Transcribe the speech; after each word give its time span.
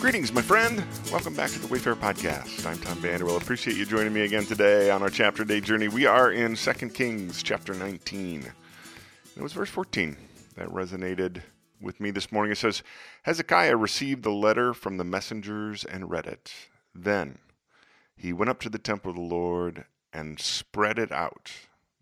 Greetings, 0.00 0.32
my 0.32 0.40
friend. 0.40 0.82
Welcome 1.12 1.34
back 1.34 1.50
to 1.50 1.58
the 1.58 1.66
Wayfarer 1.66 1.94
Podcast. 1.94 2.64
I'm 2.64 2.78
Tom 2.78 2.96
Vanderwell. 3.02 3.36
Appreciate 3.36 3.76
you 3.76 3.84
joining 3.84 4.14
me 4.14 4.22
again 4.22 4.46
today 4.46 4.90
on 4.90 5.02
our 5.02 5.10
chapter 5.10 5.44
day 5.44 5.60
journey. 5.60 5.88
We 5.88 6.06
are 6.06 6.32
in 6.32 6.54
2 6.56 6.72
Kings 6.88 7.42
chapter 7.42 7.74
19. 7.74 8.50
It 9.36 9.42
was 9.42 9.52
verse 9.52 9.68
14 9.68 10.16
that 10.56 10.68
resonated 10.68 11.42
with 11.82 12.00
me 12.00 12.10
this 12.10 12.32
morning. 12.32 12.52
It 12.52 12.56
says, 12.56 12.82
Hezekiah 13.24 13.76
received 13.76 14.22
the 14.22 14.30
letter 14.32 14.72
from 14.72 14.96
the 14.96 15.04
messengers 15.04 15.84
and 15.84 16.10
read 16.10 16.26
it. 16.26 16.50
Then 16.94 17.36
he 18.16 18.32
went 18.32 18.48
up 18.48 18.60
to 18.60 18.70
the 18.70 18.78
temple 18.78 19.10
of 19.10 19.16
the 19.16 19.22
Lord 19.22 19.84
and 20.14 20.40
spread 20.40 20.98
it 20.98 21.12
out 21.12 21.52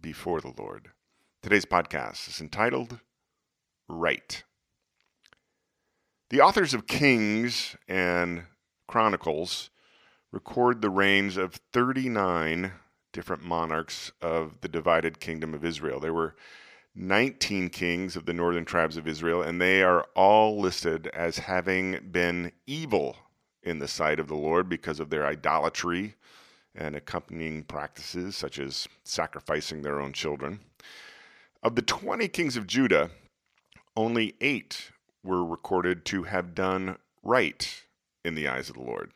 before 0.00 0.40
the 0.40 0.54
Lord. 0.56 0.90
Today's 1.42 1.66
podcast 1.66 2.28
is 2.28 2.40
entitled 2.40 3.00
Right. 3.88 4.44
The 6.30 6.40
authors 6.40 6.74
of 6.74 6.86
Kings 6.86 7.74
and 7.88 8.44
Chronicles 8.86 9.68
record 10.30 10.80
the 10.80 10.88
reigns 10.88 11.36
of 11.36 11.54
39 11.72 12.70
different 13.12 13.42
monarchs 13.42 14.12
of 14.22 14.60
the 14.60 14.68
divided 14.68 15.18
kingdom 15.18 15.54
of 15.54 15.64
Israel. 15.64 15.98
There 15.98 16.14
were 16.14 16.36
19 16.94 17.70
kings 17.70 18.14
of 18.14 18.26
the 18.26 18.32
northern 18.32 18.64
tribes 18.64 18.96
of 18.96 19.08
Israel, 19.08 19.42
and 19.42 19.60
they 19.60 19.82
are 19.82 20.06
all 20.14 20.60
listed 20.60 21.08
as 21.08 21.38
having 21.38 21.98
been 22.12 22.52
evil 22.64 23.16
in 23.64 23.80
the 23.80 23.88
sight 23.88 24.20
of 24.20 24.28
the 24.28 24.36
Lord 24.36 24.68
because 24.68 25.00
of 25.00 25.10
their 25.10 25.26
idolatry 25.26 26.14
and 26.76 26.94
accompanying 26.94 27.64
practices, 27.64 28.36
such 28.36 28.60
as 28.60 28.86
sacrificing 29.02 29.82
their 29.82 30.00
own 30.00 30.12
children. 30.12 30.60
Of 31.64 31.74
the 31.74 31.82
20 31.82 32.28
kings 32.28 32.56
of 32.56 32.68
Judah, 32.68 33.10
only 33.96 34.36
eight 34.40 34.92
were 35.22 35.44
recorded 35.44 36.04
to 36.06 36.24
have 36.24 36.54
done 36.54 36.96
right 37.22 37.82
in 38.24 38.34
the 38.34 38.48
eyes 38.48 38.68
of 38.68 38.76
the 38.76 38.82
Lord. 38.82 39.12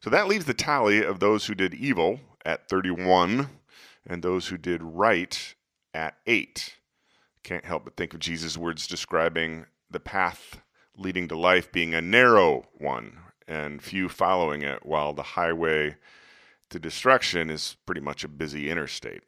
So 0.00 0.10
that 0.10 0.28
leaves 0.28 0.44
the 0.44 0.54
tally 0.54 1.02
of 1.04 1.20
those 1.20 1.46
who 1.46 1.54
did 1.54 1.74
evil 1.74 2.20
at 2.44 2.68
31 2.68 3.48
and 4.06 4.22
those 4.22 4.48
who 4.48 4.56
did 4.56 4.82
right 4.82 5.54
at 5.92 6.16
8. 6.26 6.76
Can't 7.42 7.64
help 7.64 7.84
but 7.84 7.96
think 7.96 8.14
of 8.14 8.20
Jesus' 8.20 8.56
words 8.56 8.86
describing 8.86 9.66
the 9.90 10.00
path 10.00 10.60
leading 10.96 11.28
to 11.28 11.38
life 11.38 11.70
being 11.72 11.94
a 11.94 12.00
narrow 12.00 12.66
one 12.76 13.18
and 13.46 13.82
few 13.82 14.08
following 14.08 14.62
it, 14.62 14.84
while 14.84 15.14
the 15.14 15.22
highway 15.22 15.96
to 16.68 16.78
destruction 16.78 17.48
is 17.48 17.76
pretty 17.86 18.00
much 18.00 18.24
a 18.24 18.28
busy 18.28 18.68
interstate. 18.68 19.22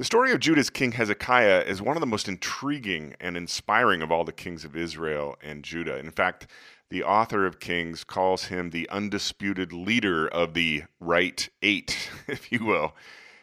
The 0.00 0.06
story 0.06 0.32
of 0.32 0.40
Judah's 0.40 0.70
king 0.70 0.92
Hezekiah 0.92 1.64
is 1.66 1.82
one 1.82 1.94
of 1.94 2.00
the 2.00 2.06
most 2.06 2.26
intriguing 2.26 3.14
and 3.20 3.36
inspiring 3.36 4.00
of 4.00 4.10
all 4.10 4.24
the 4.24 4.32
kings 4.32 4.64
of 4.64 4.74
Israel 4.74 5.36
and 5.42 5.62
Judah. 5.62 5.98
In 5.98 6.10
fact, 6.10 6.46
the 6.88 7.02
author 7.02 7.44
of 7.44 7.60
Kings 7.60 8.02
calls 8.02 8.44
him 8.44 8.70
the 8.70 8.88
undisputed 8.88 9.74
leader 9.74 10.26
of 10.26 10.54
the 10.54 10.84
right 11.00 11.46
eight, 11.60 12.08
if 12.26 12.50
you 12.50 12.64
will. 12.64 12.96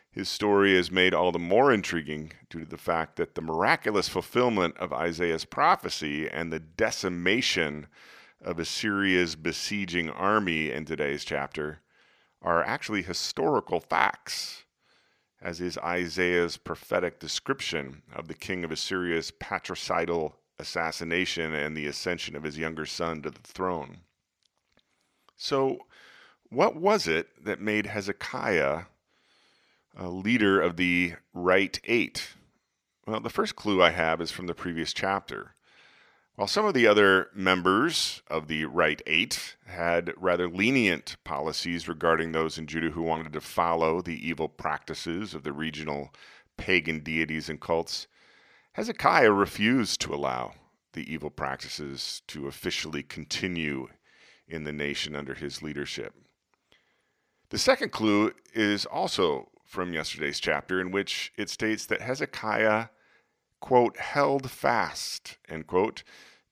His 0.10 0.30
story 0.30 0.76
is 0.76 0.90
made 0.90 1.14
all 1.14 1.32
the 1.32 1.38
more 1.38 1.72
intriguing 1.72 2.34
due 2.50 2.62
to 2.62 2.66
the 2.66 2.76
fact 2.76 3.18
that 3.18 3.36
the 3.36 3.42
miraculous 3.44 4.10
fulfillment 4.10 4.76
of 4.78 4.92
Isaiah's 4.92 5.46
prophecy 5.46 6.28
and 6.28 6.52
the 6.52 6.60
decimation 6.60 7.86
of 8.42 8.58
Assyria's 8.58 9.36
besieging 9.36 10.10
army 10.10 10.72
in 10.72 10.86
today's 10.86 11.24
chapter 11.24 11.82
are 12.42 12.64
actually 12.64 13.04
historical 13.04 13.80
facts 13.80 14.64
as 15.42 15.62
is 15.62 15.78
Isaiah's 15.78 16.58
prophetic 16.58 17.20
description 17.20 18.02
of 18.14 18.28
the 18.28 18.34
king 18.34 18.64
of 18.64 18.72
Assyria's 18.72 19.32
patricidal 19.32 20.36
assassination 20.60 21.54
and 21.54 21.76
the 21.76 21.86
ascension 21.86 22.36
of 22.36 22.44
his 22.44 22.58
younger 22.58 22.86
son 22.86 23.22
to 23.22 23.30
the 23.30 23.40
throne. 23.42 24.00
So, 25.36 25.86
what 26.50 26.76
was 26.76 27.08
it 27.08 27.44
that 27.44 27.62
made 27.62 27.86
Hezekiah 27.86 28.84
a 29.96 30.10
leader 30.10 30.62
of 30.62 30.78
the 30.78 31.14
right 31.34 31.80
eight? 31.84 32.30
Well, 33.06 33.20
the 33.20 33.30
first 33.30 33.56
clue 33.56 33.82
I 33.82 33.92
have 33.92 34.22
is 34.22 34.32
from 34.32 34.48
the 34.48 34.56
previous 34.56 34.94
chapter. 34.94 35.54
While 36.38 36.48
some 36.48 36.66
of 36.66 36.76
the 36.76 36.86
other 36.86 37.32
members 37.34 38.22
of 38.28 38.48
the 38.48 38.66
Right 38.66 39.02
Eight 39.08 39.56
had 39.66 40.14
rather 40.18 40.48
lenient 40.48 41.18
policies 41.24 41.88
regarding 41.88 42.32
those 42.32 42.60
in 42.60 42.68
Judah 42.68 42.92
who 42.92 43.02
wanted 43.02 43.34
to 43.34 43.42
follow 43.42 44.04
the 44.04 44.28
evil 44.28 44.48
practices 44.48 45.34
of 45.34 45.42
the 45.42 45.52
regional 45.52 46.14
pagan 46.56 47.00
deities 47.00 47.50
and 47.50 47.60
cults, 47.60 48.06
Hezekiah 48.74 49.32
refused 49.32 50.00
to 50.02 50.14
allow 50.14 50.54
the 50.94 51.12
evil 51.12 51.32
practices 51.32 52.22
to 52.28 52.46
officially 52.46 53.02
continue 53.02 53.88
in 54.48 54.64
the 54.64 54.72
nation 54.72 55.16
under 55.16 55.34
his 55.34 55.64
leadership. 55.64 56.14
The 57.50 57.58
second 57.58 57.92
clue 57.92 58.32
is 58.54 58.86
also 58.86 59.50
from 59.66 59.92
yesterday's 59.92 60.40
chapter, 60.40 60.80
in 60.80 60.92
which 60.92 61.34
it 61.36 61.50
states 61.50 61.88
that 61.88 62.02
Hezekiah, 62.02 62.90
quote, 63.60 63.98
held 63.98 64.50
fast, 64.50 65.38
end 65.48 65.68
quote, 65.68 66.04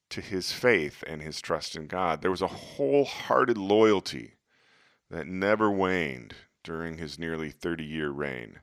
to 0.09 0.21
his 0.21 0.51
faith 0.51 1.03
and 1.07 1.21
his 1.21 1.41
trust 1.41 1.75
in 1.75 1.87
God. 1.87 2.21
There 2.21 2.31
was 2.31 2.41
a 2.41 2.47
wholehearted 2.47 3.57
loyalty 3.57 4.35
that 5.09 5.27
never 5.27 5.69
waned 5.69 6.35
during 6.63 6.97
his 6.97 7.19
nearly 7.19 7.49
30 7.49 7.83
year 7.83 8.09
reign. 8.09 8.59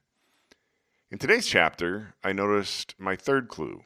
In 1.11 1.19
today's 1.19 1.47
chapter, 1.47 2.15
I 2.25 2.33
noticed 2.33 2.95
my 2.99 3.17
third 3.17 3.49
clue 3.49 3.83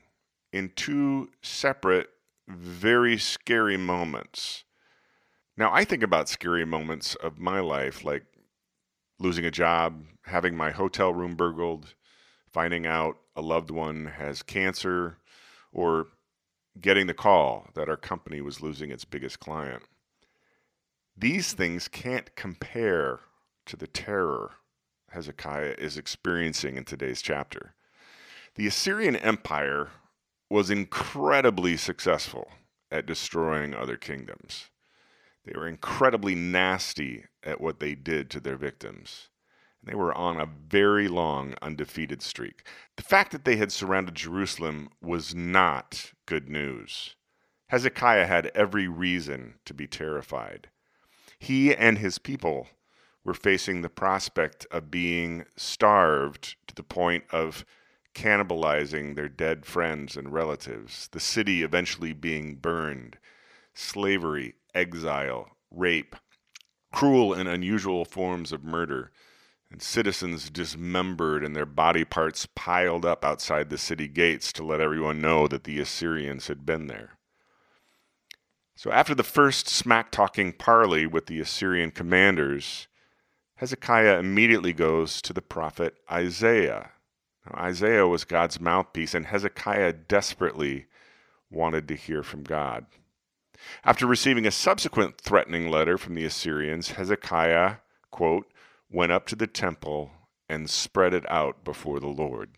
in 0.53 0.71
two 0.77 1.29
separate, 1.43 2.09
very 2.49 3.19
scary 3.19 3.77
moments. 3.77 4.65
Now, 5.57 5.73
I 5.73 5.85
think 5.85 6.03
about 6.03 6.29
scary 6.29 6.65
moments 6.65 7.15
of 7.17 7.39
my 7.39 7.61
life 7.61 8.05
like 8.05 8.25
losing 9.19 9.45
a 9.45 9.51
job, 9.51 10.05
having 10.23 10.57
my 10.57 10.71
hotel 10.71 11.13
room 11.13 11.35
burgled, 11.35 11.95
finding 12.53 12.87
out 12.87 13.17
a 13.37 13.43
loved 13.43 13.71
one 13.71 14.07
has 14.17 14.43
cancer, 14.43 15.19
or 15.73 16.09
getting 16.81 17.07
the 17.07 17.15
call 17.15 17.69
that 17.75 17.89
our 17.89 17.97
company 17.97 18.41
was 18.41 18.63
losing 18.63 18.91
its 18.91 19.05
biggest 19.05 19.39
client. 19.39 19.83
These 21.17 21.53
things 21.53 21.89
can't 21.89 22.35
compare 22.35 23.21
to 23.67 23.77
the 23.77 23.87
terror 23.87 24.53
Hezekiah 25.11 25.77
is 25.79 25.97
experiencing 25.97 26.77
in 26.77 26.85
today's 26.85 27.23
chapter. 27.23 27.75
The 28.57 28.67
Assyrian 28.67 29.17
Empire 29.17 29.91
was 30.51 30.71
incredibly 30.71 31.77
successful 31.77 32.51
at 32.91 33.07
destroying 33.07 33.75
other 33.75 33.97
kingdoms. 33.97 34.71
They 35.45 35.53
were 35.57 35.69
incredibly 35.69 36.35
nasty 36.35 37.25
at 37.43 37.61
what 37.61 37.81
they 37.81 37.95
did 37.95 38.31
to 38.31 38.41
their 38.41 38.57
victims. 38.57 39.29
They 39.87 39.95
were 39.95 40.13
on 40.15 40.41
a 40.41 40.47
very 40.47 41.07
long 41.07 41.55
undefeated 41.63 42.21
streak. 42.21 42.67
The 42.97 43.05
fact 43.05 43.31
that 43.31 43.45
they 43.45 43.55
had 43.55 43.71
surrounded 43.71 44.17
Jerusalem 44.17 44.91
was 45.01 45.33
not 45.33 46.13
good 46.27 46.49
news. 46.49 47.15
Hezekiah 47.69 48.27
had 48.27 48.49
every 48.49 48.89
reason 48.89 49.55
to 49.65 49.73
be 49.73 49.87
terrified. 49.87 50.71
He 51.39 51.75
and 51.75 51.99
his 51.99 52.19
people 52.19 52.69
were 53.25 53.35
facing 53.35 53.83
the 53.83 53.89
prospect 53.89 54.67
of 54.73 54.91
being 54.91 55.45
starved 55.57 56.57
to 56.67 56.75
the 56.75 56.83
point 56.83 57.25
of 57.31 57.65
cannibalizing 58.13 59.15
their 59.15 59.29
dead 59.29 59.67
friends 59.67 60.17
and 60.17 60.33
relatives, 60.33 61.09
the 61.13 61.21
city 61.21 61.63
eventually 61.63 62.13
being 62.13 62.57
burned, 62.57 63.19
slavery, 63.75 64.55
exile, 64.75 65.57
rape, 65.71 66.17
cruel 66.93 67.33
and 67.33 67.49
unusual 67.49 68.05
forms 68.05 68.53
of 68.53 68.65
murder 68.65 69.13
and 69.71 69.83
citizens 69.83 70.49
dismembered 70.51 71.45
and 71.45 71.55
their 71.55 71.67
body 71.67 72.05
parts 72.05 72.47
piled 72.55 73.05
up 73.05 73.25
outside 73.25 73.69
the 73.69 73.79
city 73.79 74.09
gates 74.09 74.53
to 74.53 74.65
let 74.65 74.81
everyone 74.81 75.21
know 75.21 75.49
that 75.49 75.65
the 75.65 75.81
Assyrians 75.81 76.47
had 76.47 76.65
been 76.65 76.87
there. 76.87 77.19
So, 78.77 78.93
after 78.93 79.15
the 79.15 79.23
first 79.23 79.69
smack 79.69 80.11
talking 80.11 80.53
parley 80.53 81.07
with 81.07 81.27
the 81.27 81.41
Assyrian 81.41 81.91
commanders, 81.91 82.89
Hezekiah 83.57 84.19
immediately 84.19 84.75
goes 84.75 85.23
to 85.23 85.33
the 85.33 85.43
prophet 85.43 85.97
Isaiah. 86.13 86.91
Now, 87.47 87.63
Isaiah 87.63 88.07
was 88.07 88.25
God's 88.25 88.61
mouthpiece, 88.61 89.15
and 89.15 89.27
Hezekiah 89.27 89.95
desperately 89.95 90.87
wanted 91.51 91.89
to 91.89 91.95
hear 91.95 92.23
from 92.23 92.43
God. 92.43 92.85
After 93.83 94.07
receiving 94.07 94.47
a 94.47 94.51
subsequent 94.51 95.19
threatening 95.19 95.71
letter 95.71 95.97
from 95.97 96.15
the 96.15 96.25
Assyrians, 96.27 96.91
Hezekiah, 96.91 97.77
quote, 98.11 98.47
went 98.91 99.13
up 99.13 99.27
to 99.27 99.37
the 99.37 99.47
temple 99.47 100.13
and 100.49 100.71
spread 100.71 101.13
it 101.13 101.29
out 101.31 101.65
before 101.65 102.01
the 102.01 102.07
Lord. 102.07 102.51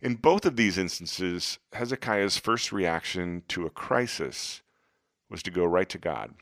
In 0.00 0.14
both 0.14 0.46
of 0.46 0.56
these 0.56 0.78
instances, 0.78 1.58
Hezekiah's 1.72 2.38
first 2.38 2.72
reaction 2.72 3.42
to 3.48 3.66
a 3.66 3.70
crisis 3.70 4.62
was 5.28 5.42
to 5.42 5.50
go 5.50 5.64
right 5.64 5.88
to 5.88 5.98
God. 5.98 6.34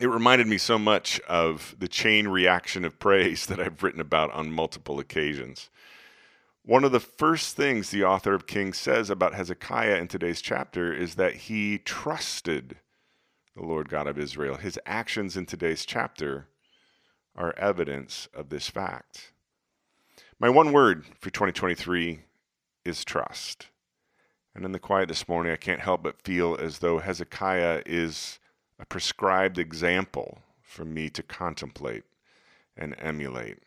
It 0.00 0.06
reminded 0.06 0.46
me 0.46 0.58
so 0.58 0.78
much 0.78 1.20
of 1.20 1.74
the 1.78 1.88
chain 1.88 2.28
reaction 2.28 2.84
of 2.84 2.98
praise 2.98 3.46
that 3.46 3.60
I've 3.60 3.82
written 3.82 4.00
about 4.00 4.32
on 4.32 4.52
multiple 4.52 4.98
occasions. 4.98 5.70
One 6.64 6.84
of 6.84 6.92
the 6.92 7.00
first 7.00 7.56
things 7.56 7.90
the 7.90 8.04
author 8.04 8.32
of 8.32 8.46
Kings 8.46 8.78
says 8.78 9.10
about 9.10 9.34
Hezekiah 9.34 9.96
in 9.96 10.08
today's 10.08 10.40
chapter 10.40 10.92
is 10.92 11.16
that 11.16 11.34
he 11.34 11.78
trusted 11.78 12.76
the 13.54 13.62
Lord 13.62 13.88
God 13.88 14.06
of 14.06 14.18
Israel. 14.18 14.56
His 14.56 14.78
actions 14.86 15.36
in 15.36 15.46
today's 15.46 15.84
chapter 15.84 16.48
are 17.36 17.54
evidence 17.58 18.28
of 18.34 18.48
this 18.48 18.68
fact. 18.68 19.32
My 20.38 20.48
one 20.48 20.72
word 20.72 21.04
for 21.20 21.30
2023 21.30 22.20
is 22.84 23.04
trust. 23.04 23.68
And 24.54 24.64
in 24.64 24.72
the 24.72 24.78
quiet 24.78 25.08
this 25.08 25.28
morning, 25.28 25.52
I 25.52 25.56
can't 25.56 25.80
help 25.80 26.02
but 26.02 26.22
feel 26.22 26.56
as 26.60 26.78
though 26.78 26.98
Hezekiah 26.98 27.82
is 27.86 28.38
a 28.78 28.86
prescribed 28.86 29.58
example 29.58 30.38
for 30.62 30.84
me 30.84 31.08
to 31.10 31.22
contemplate 31.22 32.04
and 32.76 32.94
emulate. 32.98 33.58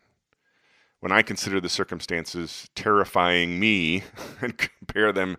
When 1.00 1.12
I 1.12 1.22
consider 1.22 1.60
the 1.60 1.68
circumstances 1.68 2.68
terrifying 2.74 3.60
me 3.60 4.02
and 4.40 4.56
compare 4.56 5.12
them 5.12 5.36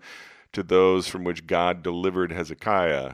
to 0.54 0.64
those 0.64 1.08
from 1.08 1.24
which 1.24 1.48
God 1.48 1.84
delivered 1.84 2.31
Hezekiah, 2.31 3.14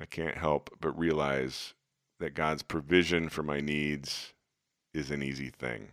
I 0.00 0.04
can't 0.06 0.38
help 0.38 0.70
but 0.80 0.98
realize 0.98 1.74
that 2.20 2.34
God's 2.34 2.62
provision 2.62 3.28
for 3.28 3.42
my 3.42 3.60
needs 3.60 4.32
is 4.94 5.10
an 5.10 5.22
easy 5.22 5.50
thing. 5.50 5.88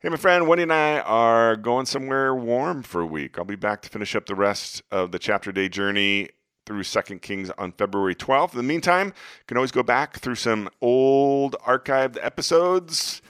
Hey, 0.00 0.10
my 0.10 0.16
friend, 0.16 0.46
Wendy 0.46 0.62
and 0.62 0.72
I 0.72 1.00
are 1.00 1.56
going 1.56 1.86
somewhere 1.86 2.34
warm 2.34 2.82
for 2.82 3.00
a 3.00 3.06
week. 3.06 3.38
I'll 3.38 3.44
be 3.44 3.56
back 3.56 3.82
to 3.82 3.88
finish 3.88 4.14
up 4.14 4.26
the 4.26 4.34
rest 4.34 4.82
of 4.92 5.10
the 5.10 5.18
chapter 5.18 5.50
day 5.50 5.68
journey 5.68 6.28
through 6.66 6.82
Second 6.84 7.22
Kings 7.22 7.50
on 7.58 7.72
February 7.72 8.14
12th. 8.14 8.52
In 8.52 8.58
the 8.58 8.62
meantime, 8.62 9.08
you 9.08 9.44
can 9.46 9.56
always 9.56 9.72
go 9.72 9.82
back 9.82 10.18
through 10.18 10.36
some 10.36 10.68
old 10.80 11.56
archived 11.66 12.18
episodes 12.22 13.22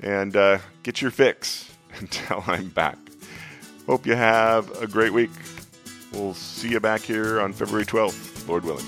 and 0.00 0.36
uh, 0.36 0.58
get 0.82 1.02
your 1.02 1.10
fix 1.10 1.72
until 1.98 2.44
I'm 2.46 2.68
back. 2.68 2.98
Hope 3.86 4.06
you 4.06 4.14
have 4.14 4.70
a 4.80 4.86
great 4.86 5.12
week. 5.12 5.30
We'll 6.12 6.34
see 6.34 6.68
you 6.68 6.78
back 6.78 7.00
here 7.00 7.40
on 7.40 7.52
February 7.52 7.86
12th, 7.86 8.46
Lord 8.46 8.64
willing. 8.64 8.86